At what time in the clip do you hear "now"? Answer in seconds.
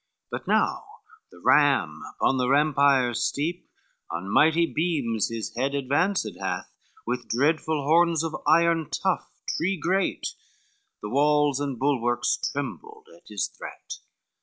0.47-0.83